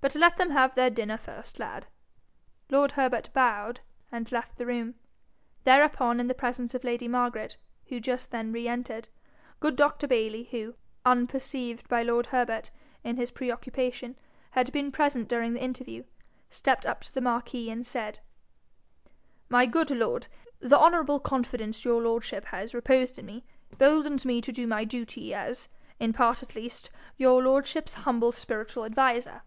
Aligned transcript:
'But 0.00 0.14
let 0.14 0.36
them 0.36 0.50
have 0.50 0.76
their 0.76 0.90
dinner 0.90 1.18
first, 1.18 1.58
lad.' 1.58 1.88
Lord 2.70 2.92
Herbert 2.92 3.30
bowed, 3.34 3.80
and 4.12 4.30
left 4.30 4.56
the 4.56 4.64
room. 4.64 4.94
Thereupon, 5.64 6.20
in 6.20 6.28
the 6.28 6.34
presence 6.34 6.72
of 6.72 6.84
lady 6.84 7.08
Margaret, 7.08 7.56
who 7.86 7.98
just 7.98 8.30
then 8.30 8.52
re 8.52 8.68
entered, 8.68 9.08
good 9.58 9.74
Dr. 9.74 10.06
Bayly, 10.06 10.44
who, 10.52 10.76
unperceived 11.04 11.88
by 11.88 12.04
lord 12.04 12.26
Herbert 12.26 12.70
in 13.02 13.16
his 13.16 13.32
pre 13.32 13.50
occupation, 13.50 14.16
had 14.52 14.70
been 14.70 14.92
present 14.92 15.26
during 15.26 15.54
the 15.54 15.64
interview, 15.64 16.04
stepped 16.48 16.86
up 16.86 17.00
to 17.00 17.12
the 17.12 17.20
marquis 17.20 17.68
and 17.68 17.84
said: 17.84 18.20
'My 19.48 19.66
good 19.66 19.90
lord, 19.90 20.28
the 20.60 20.78
honourable 20.78 21.18
confidence 21.18 21.84
your 21.84 22.00
lordship 22.02 22.44
has 22.46 22.72
reposed 22.72 23.18
in 23.18 23.26
me 23.26 23.44
boldens 23.76 24.24
me 24.24 24.40
to 24.42 24.52
do 24.52 24.64
my 24.68 24.84
duty 24.84 25.34
as, 25.34 25.68
in 25.98 26.12
part 26.12 26.40
at 26.44 26.54
least, 26.54 26.88
your 27.16 27.42
lordship's 27.42 27.94
humble 27.94 28.30
spiritual 28.30 28.84
adviser.' 28.84 29.42